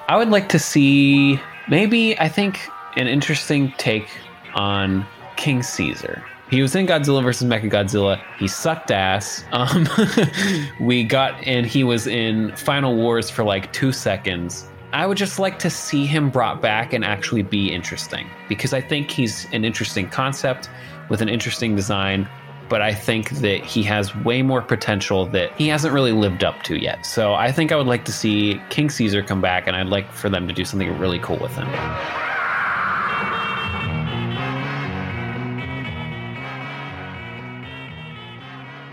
I 0.07 0.17
would 0.17 0.29
like 0.29 0.49
to 0.49 0.59
see 0.59 1.39
maybe, 1.67 2.17
I 2.19 2.29
think, 2.29 2.69
an 2.95 3.07
interesting 3.07 3.73
take 3.77 4.07
on 4.53 5.05
King 5.35 5.63
Caesar. 5.63 6.23
He 6.49 6.61
was 6.61 6.75
in 6.75 6.85
Godzilla 6.85 7.23
versus 7.23 7.47
Mechagodzilla. 7.47 8.21
He 8.37 8.47
sucked 8.47 8.91
ass. 8.91 9.43
Um, 9.51 9.87
we 10.79 11.03
got, 11.03 11.35
and 11.45 11.65
he 11.65 11.83
was 11.83 12.05
in 12.05 12.55
Final 12.55 12.95
Wars 12.95 13.29
for 13.31 13.43
like 13.43 13.73
two 13.73 13.91
seconds. 13.91 14.67
I 14.95 15.05
would 15.05 15.17
just 15.17 15.39
like 15.39 15.59
to 15.59 15.69
see 15.69 16.05
him 16.05 16.29
brought 16.29 16.61
back 16.61 16.93
and 16.93 17.03
actually 17.03 17.41
be 17.41 17.69
interesting 17.69 18.29
because 18.47 18.71
I 18.71 18.79
think 18.79 19.11
he's 19.11 19.45
an 19.51 19.65
interesting 19.65 20.07
concept 20.07 20.69
with 21.09 21.21
an 21.21 21.27
interesting 21.27 21.75
design, 21.75 22.29
but 22.69 22.81
I 22.81 22.93
think 22.93 23.31
that 23.41 23.65
he 23.65 23.83
has 23.83 24.15
way 24.23 24.41
more 24.41 24.61
potential 24.61 25.25
that 25.31 25.51
he 25.57 25.67
hasn't 25.67 25.93
really 25.93 26.13
lived 26.13 26.45
up 26.45 26.63
to 26.63 26.81
yet. 26.81 27.05
So 27.05 27.33
I 27.33 27.51
think 27.51 27.73
I 27.73 27.75
would 27.75 27.87
like 27.87 28.05
to 28.05 28.13
see 28.13 28.61
King 28.69 28.89
Caesar 28.89 29.21
come 29.21 29.41
back, 29.41 29.67
and 29.67 29.75
I'd 29.75 29.87
like 29.87 30.09
for 30.13 30.29
them 30.29 30.47
to 30.47 30.53
do 30.53 30.63
something 30.63 30.97
really 30.97 31.19
cool 31.19 31.39
with 31.39 31.51
him. 31.51 31.67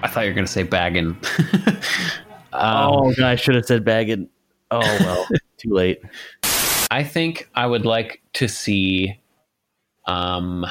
I 0.02 0.08
thought 0.08 0.22
you 0.22 0.30
were 0.30 0.34
going 0.34 0.46
to 0.46 0.52
say 0.52 0.64
Bagan. 0.64 1.14
um, 2.52 2.92
oh, 2.92 3.14
God, 3.16 3.26
I 3.26 3.36
should 3.36 3.54
have 3.54 3.66
said 3.66 3.84
Bagan. 3.84 4.26
Oh, 4.72 4.80
well, 4.80 5.28
too 5.62 5.72
late. 5.72 6.02
I 6.90 7.04
think 7.04 7.48
I 7.54 7.66
would 7.66 7.86
like 7.86 8.22
to 8.34 8.48
see. 8.48 9.18
Um, 10.06 10.66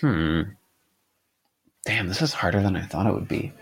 hmm. 0.00 0.42
Damn, 1.86 2.08
this 2.08 2.22
is 2.22 2.32
harder 2.32 2.62
than 2.62 2.76
I 2.76 2.82
thought 2.82 3.06
it 3.06 3.14
would 3.14 3.28
be. 3.28 3.52